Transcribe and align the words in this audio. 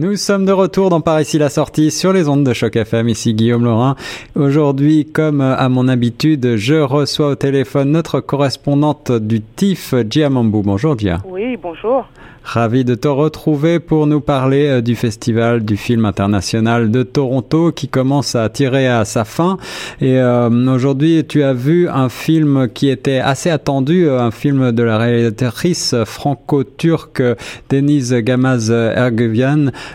Nous 0.00 0.16
sommes 0.16 0.46
de 0.46 0.52
retour 0.52 0.88
dans 0.88 1.02
Par 1.02 1.20
ici 1.20 1.36
la 1.36 1.50
sortie 1.50 1.90
sur 1.90 2.14
les 2.14 2.26
ondes 2.26 2.42
de 2.42 2.54
Choc 2.54 2.74
FM. 2.74 3.10
Ici 3.10 3.34
Guillaume 3.34 3.64
Laurin. 3.64 3.96
Aujourd'hui, 4.34 5.04
comme 5.04 5.42
à 5.42 5.68
mon 5.68 5.88
habitude, 5.88 6.56
je 6.56 6.76
reçois 6.76 7.28
au 7.28 7.34
téléphone 7.34 7.90
notre 7.90 8.20
correspondante 8.20 9.12
du 9.12 9.42
TIFF, 9.42 9.94
Gia 10.08 10.30
Mambou. 10.30 10.62
Bonjour 10.62 10.98
Gia. 10.98 11.20
Oui, 11.28 11.58
bonjour. 11.62 12.06
Ravi 12.42 12.84
de 12.84 12.94
te 12.94 13.06
retrouver 13.06 13.80
pour 13.80 14.06
nous 14.06 14.20
parler 14.20 14.66
euh, 14.66 14.80
du 14.80 14.96
Festival 14.96 15.64
du 15.64 15.76
film 15.76 16.04
international 16.04 16.90
de 16.90 17.02
Toronto 17.02 17.70
qui 17.70 17.86
commence 17.86 18.34
à 18.34 18.48
tirer 18.48 18.88
à 18.88 19.04
sa 19.04 19.24
fin. 19.24 19.58
Et 20.00 20.18
euh, 20.18 20.48
aujourd'hui, 20.74 21.24
tu 21.28 21.42
as 21.42 21.52
vu 21.52 21.88
un 21.88 22.08
film 22.08 22.68
qui 22.72 22.88
était 22.88 23.18
assez 23.18 23.50
attendu, 23.50 24.08
euh, 24.08 24.20
un 24.20 24.30
film 24.30 24.72
de 24.72 24.82
la 24.82 24.96
réalisatrice 24.96 25.94
franco-turque 26.04 27.22
Denise 27.68 28.14
Gamaz 28.14 28.72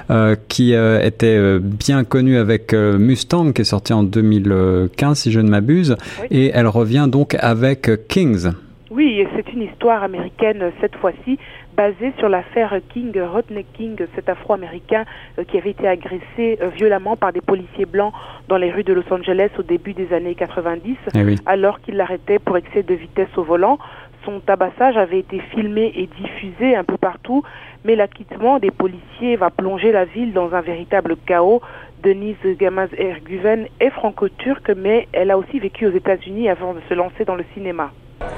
Erguvian, 0.09 0.35
qui 0.47 0.73
était 0.73 1.59
bien 1.59 2.03
connue 2.03 2.37
avec 2.37 2.73
Mustang, 2.73 3.51
qui 3.51 3.61
est 3.61 3.65
sorti 3.65 3.93
en 3.93 4.03
2015, 4.03 5.17
si 5.17 5.31
je 5.31 5.39
ne 5.39 5.49
m'abuse. 5.49 5.95
Et 6.31 6.51
elle 6.53 6.67
revient 6.67 7.07
donc 7.09 7.35
avec 7.39 7.89
Kings. 8.07 8.51
Oui, 8.91 9.25
c'est 9.35 9.51
une 9.51 9.63
histoire 9.63 10.03
américaine 10.03 10.71
cette 10.79 10.95
fois-ci 10.95 11.37
basé 11.75 12.13
sur 12.17 12.29
l'affaire 12.29 12.73
King, 12.93 13.11
Rodney 13.19 13.65
King, 13.73 13.97
cet 14.15 14.29
afro-américain 14.29 15.05
euh, 15.37 15.43
qui 15.43 15.57
avait 15.57 15.71
été 15.71 15.87
agressé 15.87 16.57
euh, 16.61 16.69
violemment 16.69 17.15
par 17.15 17.33
des 17.33 17.41
policiers 17.41 17.85
blancs 17.85 18.13
dans 18.47 18.57
les 18.57 18.71
rues 18.71 18.83
de 18.83 18.93
Los 18.93 19.11
Angeles 19.11 19.49
au 19.59 19.63
début 19.63 19.93
des 19.93 20.13
années 20.13 20.35
90, 20.35 20.95
eh 21.15 21.35
alors 21.45 21.81
qu'il 21.81 21.95
l'arrêtait 21.95 22.39
pour 22.39 22.57
excès 22.57 22.83
de 22.83 22.93
vitesse 22.93 23.35
au 23.37 23.43
volant. 23.43 23.77
Son 24.25 24.39
tabassage 24.39 24.97
avait 24.97 25.19
été 25.19 25.39
filmé 25.53 25.93
et 25.95 26.07
diffusé 26.07 26.75
un 26.75 26.83
peu 26.83 26.97
partout, 26.97 27.43
mais 27.83 27.95
l'acquittement 27.95 28.57
des 28.57 28.71
policiers 28.71 29.35
va 29.35 29.51
plonger 29.51 29.91
la 29.91 30.05
ville 30.05 30.33
dans 30.33 30.53
un 30.55 30.61
véritable 30.61 31.15
chaos. 31.27 31.61
Denise 32.03 32.35
Gamaz 32.57 32.89
Erguven 32.97 33.67
est 33.79 33.91
franco-turque, 33.91 34.71
mais 34.75 35.07
elle 35.13 35.29
a 35.29 35.37
aussi 35.37 35.59
vécu 35.59 35.85
aux 35.85 35.91
États-Unis 35.91 36.49
avant 36.49 36.73
de 36.73 36.81
se 36.89 36.93
lancer 36.95 37.23
dans 37.23 37.35
le 37.35 37.45
cinéma. 37.53 37.91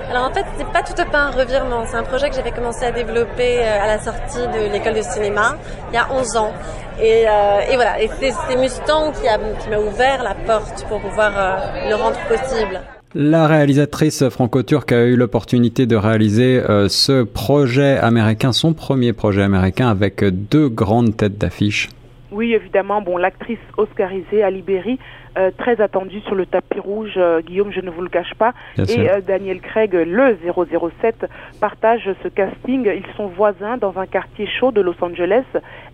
Alors 0.10 0.30
en 0.30 0.34
fait, 0.34 0.46
c'est 0.58 0.68
pas 0.72 0.84
tout 0.84 0.94
à 0.98 1.06
fait 1.06 1.16
un 1.16 1.32
revirement. 1.32 1.86
C'est 1.86 1.98
un 1.98 2.04
projet 2.04 2.30
que 2.30 2.36
j'avais 2.36 2.52
commencé 2.52 2.86
à 2.86 2.92
développer 2.92 3.60
euh, 3.60 3.84
à 3.84 3.88
la 3.88 4.00
sortie 4.00 4.40
de 4.40 4.72
l'école 4.72 4.96
de 4.96 5.02
cinéma 5.02 5.56
il 5.90 5.96
y 5.96 5.98
a 5.98 6.08
11 6.12 6.38
ans. 6.38 6.54
Et, 7.00 7.26
euh, 7.28 7.60
et 7.72 7.76
voilà, 7.76 8.02
et 8.02 8.10
c'est 8.10 8.58
Mustang 8.58 9.12
qui 9.14 9.70
m'a 9.70 9.78
ouvert 9.80 10.24
la 10.24 10.34
porte 10.34 10.86
pour 10.88 11.00
pouvoir 11.00 11.32
euh, 11.38 11.90
le 11.90 11.96
rendre 11.96 12.18
possible. 12.28 12.82
La 13.16 13.48
réalisatrice 13.48 14.28
franco-turque 14.30 14.92
a 14.92 15.06
eu 15.06 15.16
l'opportunité 15.16 15.86
de 15.86 15.96
réaliser 15.96 16.62
ce 16.90 17.24
projet 17.24 17.98
américain, 17.98 18.52
son 18.52 18.74
premier 18.74 19.14
projet 19.14 19.44
américain, 19.44 19.88
avec 19.88 20.24
deux 20.24 20.68
grandes 20.68 21.16
têtes 21.16 21.38
d'affiche. 21.38 21.90
Oui, 22.32 22.54
évidemment. 22.54 23.02
Bon, 23.02 23.18
l'actrice 23.18 23.60
oscarisée 23.78 24.44
Ali 24.44 24.62
Berry 24.62 25.00
euh, 25.38 25.52
très 25.56 25.80
attendu 25.82 26.20
sur 26.22 26.34
le 26.34 26.46
tapis 26.48 26.80
rouge, 26.80 27.14
euh, 27.18 27.42
Guillaume, 27.42 27.72
je 27.72 27.82
ne 27.82 27.92
vous 27.92 28.02
le 28.02 28.10
cache 28.10 28.34
pas. 28.36 28.54
et 28.78 29.10
euh, 29.10 29.22
Daniel 29.22 29.62
Craig, 29.62 29.94
le 29.94 30.36
007, 30.44 31.28
partage 31.62 32.10
ce 32.24 32.28
casting. 32.28 32.86
Ils 32.86 33.16
sont 33.16 33.28
voisins 33.28 33.78
dans 33.78 34.00
un 34.00 34.08
quartier 34.08 34.48
chaud 34.48 34.72
de 34.72 34.82
Los 34.82 34.96
Angeles. 35.02 35.44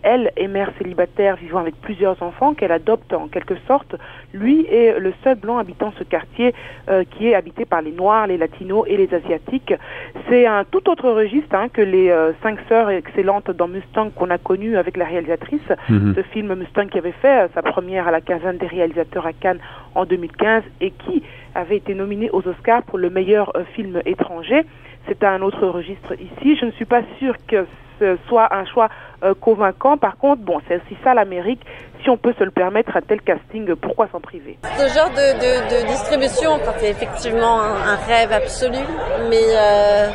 Elle 0.02 0.32
est 0.38 0.48
mère 0.48 0.72
célibataire 0.78 1.36
vivant 1.36 1.60
avec 1.60 1.76
plusieurs 1.82 2.22
enfants 2.24 2.54
qu'elle 2.54 2.72
adopte 2.72 3.12
en 3.14 3.28
quelque 3.28 3.56
sorte. 3.68 3.96
Lui 4.34 4.66
est 4.68 4.98
le 5.00 5.14
seul 5.24 5.36
blanc 5.36 5.58
habitant 5.58 5.94
ce 5.98 6.04
quartier 6.04 6.54
qui 7.12 7.28
est 7.28 7.36
habité 7.36 7.66
par 7.66 7.82
les 7.82 7.92
Noirs, 7.92 8.28
les 8.28 8.38
Latinos 8.38 8.86
et 8.88 8.98
les 8.98 9.14
Asiatiques. 9.14 9.74
C'est 10.28 10.46
un 10.46 10.64
tout 10.66 10.90
autre 10.90 11.10
registre 11.10 11.56
hein, 11.56 11.68
que 11.72 11.82
les 11.82 12.14
cinq 12.42 12.60
sœurs 12.68 12.90
excellentes 12.90 13.52
dans 13.52 13.68
Mustang 13.68 14.10
qu'on 14.10 14.30
a 14.30 14.38
connu 14.38 14.78
avec 14.78 14.98
la 14.98 15.06
réalisatrice. 15.06 15.62
Mhm. 15.90 16.14
Ce 16.16 16.22
film 16.22 16.54
Mustang 16.56 16.88
qui 16.88 16.98
avait 16.98 17.14
fait 17.14 17.50
sa 17.54 17.62
première 17.62 18.08
à 18.08 18.12
la 18.12 18.22
quinzaine 18.22 18.58
des 18.58 18.68
réalisateurs 18.68 19.26
Cannes 19.40 19.60
en 19.96 20.06
2015 20.06 20.64
et 20.82 20.92
qui 20.92 21.24
avait 21.56 21.78
été 21.78 21.94
nominé 21.94 22.30
aux 22.32 22.48
Oscars 22.48 22.84
pour 22.84 22.98
le 22.98 23.10
meilleur 23.10 23.56
euh, 23.56 23.64
film 23.76 24.02
étranger. 24.06 24.66
C'est 25.08 25.24
un 25.24 25.42
autre 25.42 25.68
registre 25.68 26.14
ici. 26.14 26.56
Je 26.60 26.66
ne 26.66 26.72
suis 26.72 26.86
pas 26.86 27.02
sûre 27.20 27.36
que 27.48 27.66
ce 28.00 28.18
soit 28.28 28.54
un 28.54 28.66
choix 28.66 28.90
euh, 29.24 29.34
convaincant. 29.40 29.98
Par 29.98 30.18
contre, 30.18 30.42
bon, 30.42 30.60
c'est 30.68 30.78
aussi 30.78 30.98
ça 31.04 31.14
l'Amérique. 31.14 31.62
Si 32.04 32.10
on 32.10 32.18
peut 32.18 32.34
se 32.38 32.44
le 32.44 32.52
permettre, 32.52 32.98
un 32.98 33.02
tel 33.02 33.22
casting, 33.22 33.76
pourquoi 33.76 34.08
s'en 34.08 34.20
priver? 34.20 34.58
Ce 34.64 34.94
genre 34.94 35.10
de, 35.10 35.88
distribution, 35.88 36.60
c'est 36.78 36.90
effectivement 36.90 37.62
un, 37.62 37.96
rêve 37.96 38.32
absolu, 38.32 38.84
mais 39.30 39.56
euh, 39.56 40.10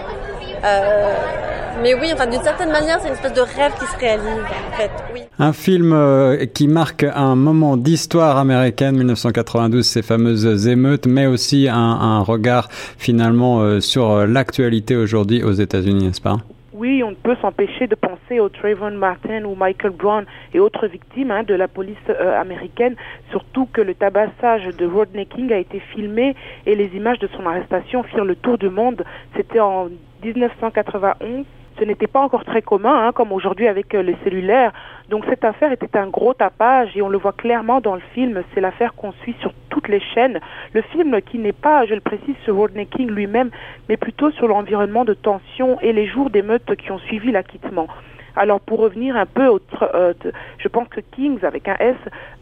mais 1.82 1.94
oui, 1.94 2.10
enfin 2.12 2.26
d'une 2.26 2.42
certaine 2.42 2.70
manière, 2.70 2.98
c'est 3.00 3.08
une 3.08 3.14
espèce 3.14 3.34
de 3.34 3.40
rêve 3.40 3.72
qui 3.78 3.86
se 3.86 3.98
réalise 3.98 4.26
en 4.26 4.76
fait. 4.76 4.90
Oui. 5.14 5.20
Un 5.38 5.52
film 5.52 5.92
euh, 5.92 6.46
qui 6.46 6.66
marque 6.66 7.04
un 7.04 7.36
moment 7.36 7.76
d'histoire 7.76 8.38
américaine 8.38 8.96
1992, 8.96 9.84
ces 9.86 10.02
fameuses 10.02 10.66
émeutes, 10.66 11.06
mais 11.06 11.26
aussi 11.26 11.68
un, 11.68 11.76
un 11.76 12.20
regard 12.20 12.68
finalement 12.70 13.60
euh, 13.60 13.80
sur 13.80 14.10
euh, 14.10 14.26
l'actualité 14.26 14.96
aujourd'hui 14.96 15.42
aux 15.42 15.52
États-Unis, 15.52 16.06
n'est-ce 16.06 16.20
pas? 16.20 16.38
Oui, 16.72 17.02
on 17.04 17.10
ne 17.10 17.16
peut 17.16 17.36
s'empêcher 17.42 17.86
de 17.88 17.94
penser 17.96 18.38
au 18.40 18.48
Trayvon 18.48 18.92
Martin 18.92 19.44
ou 19.44 19.56
Michael 19.56 19.90
Brown 19.90 20.24
et 20.54 20.60
autres 20.60 20.86
victimes 20.86 21.32
hein, 21.32 21.42
de 21.42 21.54
la 21.54 21.66
police 21.66 21.96
américaine, 22.40 22.94
surtout 23.30 23.66
que 23.72 23.80
le 23.80 23.94
tabassage 23.94 24.64
de 24.76 24.86
Rodney 24.86 25.26
King 25.26 25.52
a 25.52 25.58
été 25.58 25.80
filmé 25.92 26.36
et 26.66 26.76
les 26.76 26.86
images 26.94 27.18
de 27.18 27.28
son 27.36 27.44
arrestation 27.46 28.04
firent 28.04 28.24
le 28.24 28.36
tour 28.36 28.58
du 28.58 28.68
monde. 28.68 29.02
C'était 29.36 29.58
en 29.58 29.88
1991 30.22 31.46
ce 31.78 31.84
n'était 31.84 32.06
pas 32.06 32.20
encore 32.20 32.44
très 32.44 32.62
commun, 32.62 33.06
hein, 33.06 33.12
comme 33.12 33.32
aujourd'hui 33.32 33.68
avec 33.68 33.94
euh, 33.94 34.02
les 34.02 34.16
cellulaires. 34.24 34.72
Donc 35.08 35.24
cette 35.28 35.44
affaire 35.44 35.72
était 35.72 35.96
un 35.96 36.08
gros 36.08 36.34
tapage 36.34 36.96
et 36.96 37.02
on 37.02 37.08
le 37.08 37.18
voit 37.18 37.32
clairement 37.32 37.80
dans 37.80 37.94
le 37.94 38.02
film. 38.14 38.42
C'est 38.54 38.60
l'affaire 38.60 38.94
qu'on 38.94 39.12
suit 39.12 39.36
sur 39.40 39.52
toutes 39.70 39.88
les 39.88 40.00
chaînes. 40.00 40.40
Le 40.72 40.82
film 40.82 41.20
qui 41.22 41.38
n'est 41.38 41.52
pas, 41.52 41.86
je 41.86 41.94
le 41.94 42.00
précise, 42.00 42.36
sur 42.44 42.56
Rodney 42.56 42.86
King 42.86 43.10
lui-même, 43.10 43.50
mais 43.88 43.96
plutôt 43.96 44.30
sur 44.32 44.48
l'environnement 44.48 45.04
de 45.04 45.14
tension 45.14 45.80
et 45.80 45.92
les 45.92 46.06
jours 46.06 46.30
d'émeutes 46.30 46.74
qui 46.76 46.90
ont 46.90 46.98
suivi 46.98 47.30
l'acquittement. 47.30 47.88
Alors 48.36 48.60
pour 48.60 48.78
revenir 48.78 49.16
un 49.16 49.26
peu, 49.26 49.46
au 49.48 49.60
euh, 49.94 50.14
je 50.58 50.68
pense 50.68 50.88
que 50.88 51.00
Kings 51.00 51.44
avec 51.44 51.68
un 51.68 51.76
S, 51.80 51.96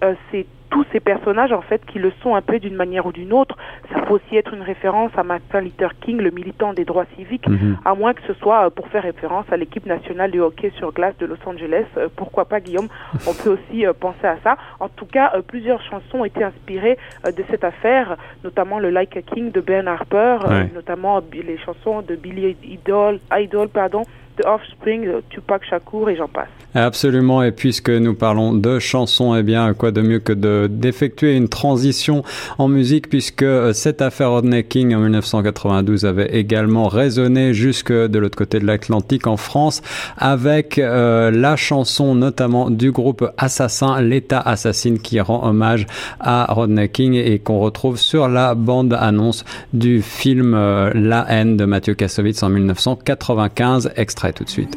euh, 0.04 0.14
c'est 0.30 0.46
tous 0.70 0.84
ces 0.92 1.00
personnages 1.00 1.52
en 1.52 1.62
fait 1.62 1.84
qui 1.86 1.98
le 1.98 2.12
sont 2.22 2.34
un 2.34 2.42
peu 2.42 2.58
d'une 2.58 2.74
manière 2.74 3.06
ou 3.06 3.12
d'une 3.12 3.32
autre. 3.32 3.56
Ça 3.92 4.00
peut 4.00 4.14
aussi 4.14 4.36
être 4.36 4.54
une 4.54 4.62
référence 4.62 5.10
à 5.16 5.22
Martin 5.22 5.60
Luther 5.60 5.90
King, 6.00 6.18
le 6.18 6.30
militant 6.30 6.72
des 6.72 6.84
droits 6.84 7.06
civiques, 7.16 7.48
mhm. 7.48 7.78
à 7.84 7.94
moins 7.94 8.14
que 8.14 8.22
ce 8.26 8.34
soit 8.34 8.66
euh, 8.66 8.70
pour 8.70 8.88
faire 8.88 9.02
référence 9.02 9.46
à 9.50 9.56
l'équipe 9.56 9.86
nationale 9.86 10.30
de 10.30 10.40
hockey 10.40 10.72
sur 10.76 10.92
glace 10.92 11.16
de 11.18 11.26
Los 11.26 11.36
Angeles. 11.46 11.84
pourquoi 12.16 12.46
pas 12.46 12.60
Guillaume? 12.60 12.88
On 13.26 13.34
peut 13.34 13.50
aussi 13.50 13.84
penser 14.00 14.26
à 14.26 14.36
ça. 14.42 14.56
En 14.80 14.88
tout 14.88 15.06
cas, 15.06 15.32
plusieurs 15.46 15.82
chansons 15.82 16.18
ont 16.18 16.24
été 16.24 16.42
inspirées 16.42 16.98
de 17.24 17.44
cette 17.50 17.64
affaire, 17.64 18.16
notamment 18.44 18.78
le 18.78 18.90
Like 18.90 19.16
a 19.16 19.22
King 19.22 19.52
de 19.52 19.60
Ben 19.60 19.86
Harper, 19.86 20.38
notamment 20.74 21.20
les 21.32 21.58
chansons 21.58 22.02
de 22.02 22.14
Billy 22.16 22.56
Idol, 22.64 23.20
Idol 23.32 23.68
pardon, 23.68 24.02
The 24.36 24.46
Offspring, 24.46 25.08
Tupac 25.30 25.64
Shakur 25.64 26.10
et 26.10 26.16
j'en 26.16 26.28
passe. 26.28 26.48
Absolument, 26.74 27.42
et 27.42 27.52
puisque 27.52 27.88
nous 27.88 28.14
parlons 28.14 28.52
de 28.52 28.78
chansons, 28.78 29.34
eh 29.34 29.42
bien, 29.42 29.72
quoi 29.72 29.92
de 29.92 30.02
mieux 30.02 30.18
que 30.18 30.32
de 30.32 30.55
d'effectuer 30.68 31.36
une 31.36 31.48
transition 31.48 32.22
en 32.58 32.68
musique, 32.68 33.08
puisque 33.08 33.42
euh, 33.42 33.72
cette 33.72 34.02
affaire 34.02 34.30
Rodney 34.30 34.64
King 34.64 34.94
en 34.94 35.00
1992 35.00 36.04
avait 36.04 36.34
également 36.36 36.88
résonné 36.88 37.54
jusque 37.54 37.92
de 37.92 38.18
l'autre 38.18 38.36
côté 38.36 38.58
de 38.58 38.66
l'Atlantique 38.66 39.26
en 39.26 39.36
France, 39.36 39.82
avec 40.16 40.78
euh, 40.78 41.30
la 41.30 41.56
chanson 41.56 42.14
notamment 42.14 42.70
du 42.70 42.90
groupe 42.92 43.28
Assassin, 43.38 44.00
l'État 44.00 44.40
assassine, 44.40 44.98
qui 44.98 45.20
rend 45.20 45.46
hommage 45.46 45.86
à 46.20 46.52
Rodney 46.52 46.88
King 46.88 47.14
et 47.14 47.38
qu'on 47.38 47.60
retrouve 47.60 47.98
sur 47.98 48.28
la 48.28 48.54
bande-annonce 48.54 49.44
du 49.72 50.02
film 50.02 50.54
euh, 50.54 50.90
La 50.94 51.26
haine 51.28 51.56
de 51.56 51.64
Mathieu 51.64 51.94
Kassovitz 51.94 52.42
en 52.42 52.48
1995, 52.48 53.92
extrait 53.96 54.32
tout 54.32 54.44
de 54.44 54.50
suite. 54.50 54.76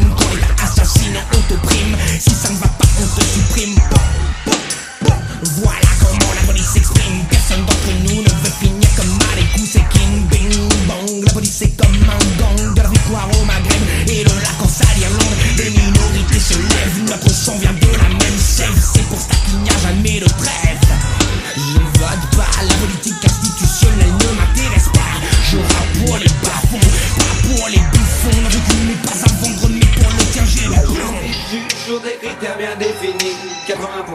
une 0.00 0.14
colle 0.14 0.40
assassine, 0.62 1.16
on 1.32 1.40
te 1.42 1.54
prime. 1.66 1.96
Si 2.18 2.30
ça 2.30 2.50
ne 2.50 2.58
va 2.58 2.68
pas, 2.68 2.84
on 3.00 3.20
te 3.20 3.24
supprime. 3.24 3.78
Voilà. 5.56 5.83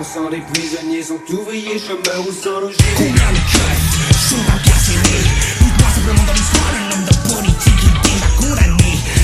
90% 0.10 0.32
des 0.32 0.42
prisonniers 0.54 1.04
sont 1.04 1.20
ouvriers, 1.30 1.78
chômeurs 1.78 2.28
ou 2.28 2.32
sans 2.32 2.60
logis. 2.62 2.78
Combien 2.98 3.14
de 3.14 3.38
keufs 3.52 4.30
sont 4.30 4.42
incarcérés 4.52 5.50
simplement 6.00 6.24
dans 6.26 6.34
l'histoire 6.34 6.74
de. 6.74 6.90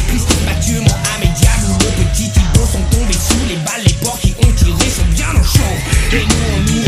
Christophe 0.08 0.46
Mathieu, 0.46 0.80
Mohamed 0.80 1.34
le 1.80 2.04
petit 2.04 2.30
Thibault 2.32 2.68
sont 2.72 2.98
tombés 2.98 3.14
sous 3.14 3.46
les 3.50 3.58
balles. 3.58 3.84
Les 3.86 3.94
porcs 3.94 4.20
qui 4.20 4.34
ont 4.40 4.52
tiré 4.52 4.90
sont 4.90 5.06
bien 5.14 5.30
au 5.32 5.44
chaud. 5.44 5.76
Et 6.14 6.22
on 6.22 6.60
nous 6.62 6.84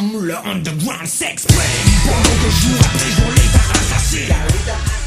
le 0.00 0.34
underground 0.46 1.06
s'exprime 1.06 1.60
Pendant 2.04 2.22
que 2.22 2.50
jour 2.50 2.78
après 2.84 3.10
jour 3.10 3.30
l'État 3.36 3.80
assassine 3.80 4.99